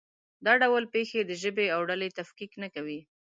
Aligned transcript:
دا 0.45 0.53
ډول 0.63 0.83
پېښې 0.93 1.19
د 1.25 1.31
ژبې 1.41 1.65
او 1.75 1.81
ډلې 1.89 2.07
تفکیک 2.19 2.51
نه 2.63 2.67
کوي. 2.75 2.99